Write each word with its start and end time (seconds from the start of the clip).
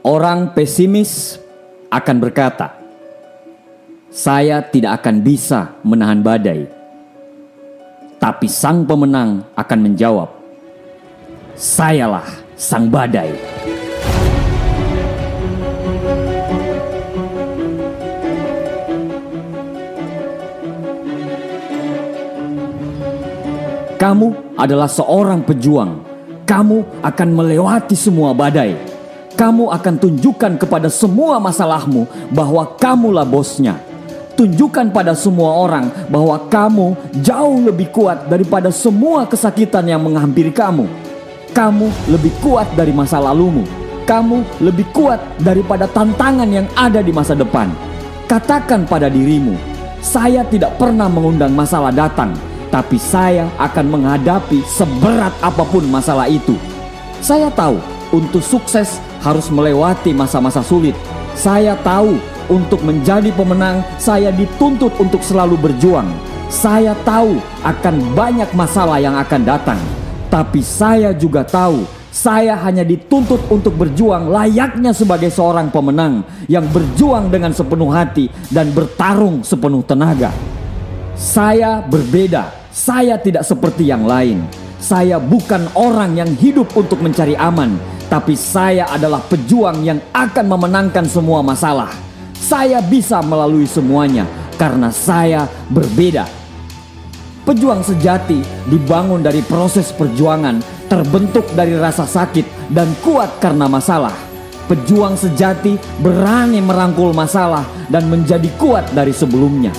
Orang 0.00 0.56
pesimis 0.56 1.36
akan 1.92 2.16
berkata, 2.24 2.72
"Saya 4.08 4.64
tidak 4.64 5.04
akan 5.04 5.20
bisa 5.20 5.76
menahan 5.84 6.24
badai." 6.24 6.64
Tapi 8.16 8.48
sang 8.48 8.88
pemenang 8.88 9.44
akan 9.52 9.78
menjawab, 9.84 10.32
"Sayalah 11.52 12.24
sang 12.56 12.88
badai." 12.88 13.36
Kamu 24.00 24.56
adalah 24.56 24.88
seorang 24.88 25.44
pejuang. 25.44 26.00
Kamu 26.48 27.04
akan 27.04 27.28
melewati 27.36 27.92
semua 27.92 28.32
badai. 28.32 28.89
Kamu 29.40 29.72
akan 29.72 29.96
tunjukkan 29.96 30.60
kepada 30.60 30.92
semua 30.92 31.40
masalahmu 31.40 32.04
bahwa 32.28 32.76
kamulah 32.76 33.24
bosnya. 33.24 33.80
Tunjukkan 34.36 34.92
pada 34.92 35.16
semua 35.16 35.64
orang 35.64 35.88
bahwa 36.12 36.36
kamu 36.52 36.92
jauh 37.24 37.64
lebih 37.64 37.88
kuat 37.88 38.28
daripada 38.28 38.68
semua 38.68 39.24
kesakitan 39.24 39.88
yang 39.88 40.04
menghampiri 40.04 40.52
kamu. 40.52 40.84
Kamu 41.56 41.88
lebih 42.12 42.36
kuat 42.44 42.68
dari 42.76 42.92
masa 42.92 43.16
lalumu. 43.16 43.64
Kamu 44.04 44.60
lebih 44.60 44.84
kuat 44.92 45.16
daripada 45.40 45.88
tantangan 45.88 46.52
yang 46.52 46.68
ada 46.76 47.00
di 47.00 47.08
masa 47.08 47.32
depan. 47.32 47.72
Katakan 48.28 48.84
pada 48.84 49.08
dirimu, 49.08 49.56
saya 50.04 50.44
tidak 50.52 50.76
pernah 50.76 51.08
mengundang 51.08 51.56
masalah 51.56 51.88
datang 51.88 52.36
tapi 52.68 53.00
saya 53.00 53.48
akan 53.56 53.88
menghadapi 53.88 54.60
seberat 54.68 55.32
apa 55.40 55.64
pun 55.64 55.88
masalah 55.88 56.28
itu. 56.28 56.60
Saya 57.24 57.48
tahu 57.48 57.99
untuk 58.10 58.42
sukses 58.42 59.02
harus 59.22 59.50
melewati 59.50 60.14
masa-masa 60.14 60.60
sulit. 60.60 60.94
Saya 61.34 61.78
tahu 61.80 62.18
untuk 62.50 62.82
menjadi 62.82 63.30
pemenang 63.32 63.82
saya 63.96 64.34
dituntut 64.34 64.90
untuk 64.98 65.22
selalu 65.22 65.56
berjuang. 65.58 66.10
Saya 66.50 66.98
tahu 67.06 67.38
akan 67.62 67.94
banyak 68.18 68.50
masalah 68.58 68.98
yang 68.98 69.14
akan 69.14 69.42
datang, 69.46 69.78
tapi 70.26 70.58
saya 70.58 71.14
juga 71.14 71.46
tahu 71.46 71.86
saya 72.10 72.58
hanya 72.66 72.82
dituntut 72.82 73.38
untuk 73.54 73.78
berjuang 73.78 74.34
layaknya 74.34 74.90
sebagai 74.90 75.30
seorang 75.30 75.70
pemenang 75.70 76.26
yang 76.50 76.66
berjuang 76.66 77.30
dengan 77.30 77.54
sepenuh 77.54 77.94
hati 77.94 78.26
dan 78.50 78.74
bertarung 78.74 79.46
sepenuh 79.46 79.86
tenaga. 79.86 80.34
Saya 81.14 81.86
berbeda 81.86 82.60
saya 82.70 83.18
tidak 83.18 83.42
seperti 83.42 83.90
yang 83.90 84.06
lain. 84.06 84.46
Saya 84.78 85.18
bukan 85.18 85.68
orang 85.74 86.16
yang 86.16 86.30
hidup 86.38 86.70
untuk 86.72 87.02
mencari 87.02 87.34
aman, 87.34 87.76
tapi 88.10 88.34
saya 88.34 88.90
adalah 88.90 89.22
pejuang 89.22 89.86
yang 89.86 90.02
akan 90.10 90.46
memenangkan 90.50 91.06
semua 91.06 91.46
masalah. 91.46 91.94
Saya 92.34 92.82
bisa 92.82 93.22
melalui 93.22 93.70
semuanya 93.70 94.26
karena 94.58 94.90
saya 94.90 95.46
berbeda. 95.70 96.26
Pejuang 97.46 97.86
sejati 97.86 98.42
dibangun 98.66 99.22
dari 99.22 99.40
proses 99.46 99.94
perjuangan, 99.94 100.58
terbentuk 100.90 101.46
dari 101.54 101.78
rasa 101.78 102.04
sakit 102.04 102.74
dan 102.74 102.90
kuat 103.06 103.38
karena 103.38 103.70
masalah. 103.70 104.12
Pejuang 104.66 105.14
sejati 105.14 105.78
berani 106.02 106.58
merangkul 106.58 107.14
masalah 107.14 107.62
dan 107.86 108.10
menjadi 108.10 108.50
kuat 108.58 108.90
dari 108.90 109.14
sebelumnya. 109.14 109.70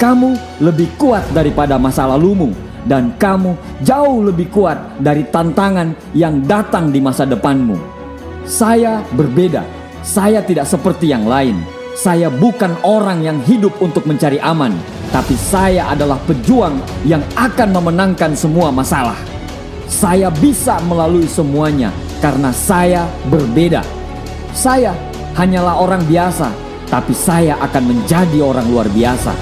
Kamu 0.00 0.60
lebih 0.64 0.88
kuat 1.00 1.24
daripada 1.32 1.80
masa 1.80 2.04
lalumu 2.04 2.63
dan 2.84 3.16
kamu 3.16 3.56
jauh 3.84 4.24
lebih 4.24 4.52
kuat 4.52 5.00
dari 5.00 5.24
tantangan 5.28 5.92
yang 6.12 6.44
datang 6.44 6.92
di 6.92 7.00
masa 7.00 7.24
depanmu. 7.24 7.76
Saya 8.44 9.00
berbeda. 9.16 9.64
Saya 10.04 10.44
tidak 10.44 10.68
seperti 10.68 11.08
yang 11.08 11.24
lain. 11.24 11.56
Saya 11.96 12.28
bukan 12.28 12.76
orang 12.84 13.24
yang 13.24 13.38
hidup 13.46 13.72
untuk 13.80 14.04
mencari 14.04 14.36
aman, 14.42 14.74
tapi 15.14 15.38
saya 15.38 15.88
adalah 15.94 16.18
pejuang 16.26 16.76
yang 17.06 17.22
akan 17.38 17.70
memenangkan 17.70 18.34
semua 18.34 18.74
masalah. 18.74 19.16
Saya 19.86 20.28
bisa 20.28 20.82
melalui 20.90 21.24
semuanya 21.30 21.94
karena 22.18 22.50
saya 22.50 23.06
berbeda. 23.30 23.80
Saya 24.50 24.90
hanyalah 25.38 25.78
orang 25.78 26.02
biasa, 26.04 26.50
tapi 26.90 27.14
saya 27.14 27.54
akan 27.62 27.82
menjadi 27.94 28.42
orang 28.42 28.66
luar 28.68 28.90
biasa. 28.90 29.32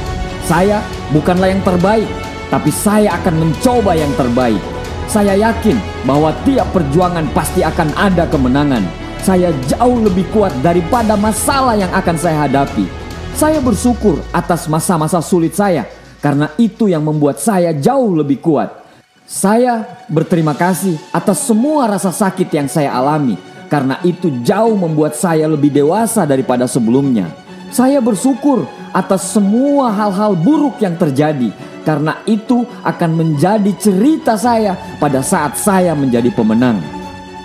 Saya 0.44 0.84
bukanlah 1.10 1.48
yang 1.50 1.62
terbaik, 1.64 2.10
tapi 2.52 2.68
saya 2.68 3.16
akan 3.16 3.48
mencoba 3.48 3.96
yang 3.96 4.12
terbaik. 4.12 4.60
Saya 5.08 5.32
yakin 5.40 5.80
bahwa 6.04 6.36
tiap 6.44 6.68
perjuangan 6.76 7.24
pasti 7.32 7.64
akan 7.64 7.88
ada 7.96 8.28
kemenangan. 8.28 8.84
Saya 9.24 9.48
jauh 9.64 10.04
lebih 10.04 10.28
kuat 10.28 10.52
daripada 10.60 11.16
masalah 11.16 11.72
yang 11.80 11.88
akan 11.96 12.16
saya 12.20 12.44
hadapi. 12.44 12.84
Saya 13.32 13.64
bersyukur 13.64 14.20
atas 14.36 14.68
masa-masa 14.68 15.24
sulit 15.24 15.56
saya, 15.56 15.88
karena 16.20 16.52
itu 16.60 16.92
yang 16.92 17.00
membuat 17.00 17.40
saya 17.40 17.72
jauh 17.72 18.12
lebih 18.12 18.44
kuat. 18.44 18.84
Saya 19.24 19.88
berterima 20.12 20.52
kasih 20.52 21.00
atas 21.08 21.40
semua 21.48 21.88
rasa 21.88 22.12
sakit 22.12 22.52
yang 22.52 22.68
saya 22.68 22.92
alami, 22.92 23.40
karena 23.72 23.96
itu 24.04 24.28
jauh 24.44 24.76
membuat 24.76 25.16
saya 25.16 25.48
lebih 25.48 25.72
dewasa 25.72 26.28
daripada 26.28 26.68
sebelumnya. 26.68 27.32
Saya 27.72 28.04
bersyukur 28.04 28.68
atas 28.92 29.32
semua 29.32 29.88
hal-hal 29.88 30.36
buruk 30.36 30.76
yang 30.84 30.92
terjadi, 30.92 31.48
karena 31.82 32.18
itu 32.26 32.66
akan 32.82 33.10
menjadi 33.14 33.72
cerita 33.78 34.38
saya 34.38 34.74
pada 34.98 35.20
saat 35.20 35.58
saya 35.58 35.92
menjadi 35.92 36.30
pemenang. 36.34 36.78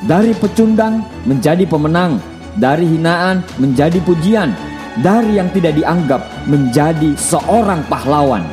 Dari 0.06 0.34
pecundang 0.38 1.02
menjadi 1.26 1.66
pemenang, 1.66 2.22
dari 2.58 2.86
hinaan 2.86 3.42
menjadi 3.58 3.98
pujian, 4.06 4.54
dari 5.02 5.38
yang 5.38 5.50
tidak 5.54 5.78
dianggap 5.78 6.22
menjadi 6.50 7.14
seorang 7.18 7.82
pahlawan. 7.90 8.46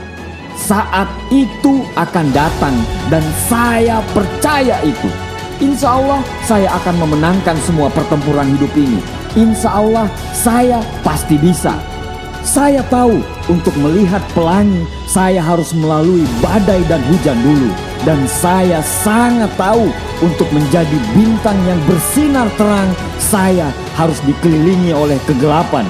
Saat 0.55 1.11
itu 1.35 1.83
akan 1.99 2.27
datang, 2.31 2.77
dan 3.11 3.25
saya 3.51 4.01
percaya 4.15 4.79
itu. 4.87 5.11
Insya 5.59 5.99
Allah, 5.99 6.21
saya 6.47 6.69
akan 6.83 6.95
memenangkan 7.07 7.59
semua 7.63 7.91
pertempuran 7.91 8.55
hidup 8.55 8.71
ini. 8.75 9.03
Insya 9.35 9.71
Allah, 9.83 10.07
saya 10.31 10.79
pasti 11.03 11.35
bisa. 11.39 11.75
Saya 12.45 12.85
tahu 12.93 13.25
untuk 13.49 13.73
melihat 13.81 14.21
pelangi 14.37 14.85
saya 15.09 15.41
harus 15.41 15.73
melalui 15.73 16.29
badai 16.45 16.85
dan 16.93 17.01
hujan 17.09 17.41
dulu. 17.41 17.73
Dan 18.05 18.29
saya 18.29 18.85
sangat 18.85 19.49
tahu 19.57 19.89
untuk 20.21 20.45
menjadi 20.53 20.93
bintang 21.17 21.57
yang 21.65 21.81
bersinar 21.89 22.53
terang 22.61 22.93
saya 23.17 23.73
harus 23.97 24.21
dikelilingi 24.29 24.93
oleh 24.93 25.17
kegelapan. 25.25 25.89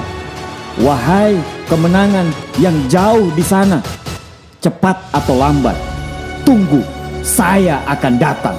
Wahai 0.79 1.35
kemenangan 1.67 2.31
yang 2.55 2.75
jauh 2.87 3.27
di 3.35 3.43
sana, 3.43 3.83
cepat 4.63 4.95
atau 5.11 5.35
lambat, 5.35 5.75
tunggu 6.47 6.79
saya 7.19 7.83
akan 7.83 8.15
datang. 8.15 8.55